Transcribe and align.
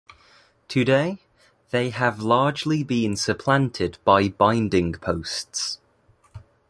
Today, 0.67 1.19
they 1.69 1.91
have 1.91 2.21
largely 2.23 2.81
been 2.83 3.15
supplanted 3.15 3.99
by 4.03 4.29
binding 4.29 4.93
posts. 4.93 5.77